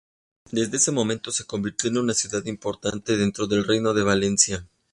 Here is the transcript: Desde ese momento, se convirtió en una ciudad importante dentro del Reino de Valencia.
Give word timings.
Desde 0.49 0.77
ese 0.77 0.91
momento, 0.91 1.29
se 1.31 1.45
convirtió 1.45 1.87
en 1.91 1.99
una 1.99 2.15
ciudad 2.15 2.43
importante 2.45 3.17
dentro 3.17 3.45
del 3.45 3.65
Reino 3.67 3.93
de 3.93 4.01
Valencia. 4.01 4.65